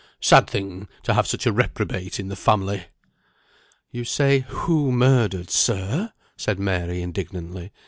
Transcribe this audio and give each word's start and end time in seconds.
Sad 0.19 0.49
thing 0.49 0.87
to 1.03 1.13
have 1.13 1.27
such 1.27 1.45
a 1.45 1.51
reprobate 1.51 2.19
in 2.19 2.27
the 2.27 2.35
family." 2.35 2.85
"You 3.91 4.03
say 4.03 4.45
'who 4.49 4.91
murdered,' 4.91 5.51
sir!" 5.51 6.11
said 6.37 6.57
Mary, 6.57 7.03
indignantly. 7.03 7.71